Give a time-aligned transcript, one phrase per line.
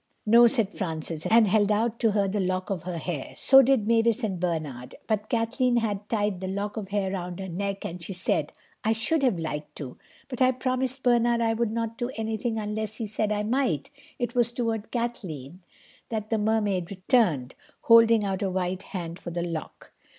[0.25, 3.85] "No," said Francis, and held out to her the lock of her hair; so did
[3.85, 4.95] Mavis and Bernard.
[5.05, 8.51] But Kathleen had tied the lock of hair round her neck, and she said:
[8.83, 12.95] "I should have liked to, but I promised Bernard I would not do anything unless
[12.95, 15.61] he said I might." It was toward Kathleen
[16.09, 19.91] that the Mermaid turned, holding out a white hand for the lock.